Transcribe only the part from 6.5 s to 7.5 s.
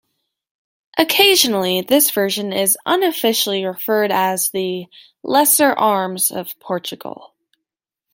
Portugal".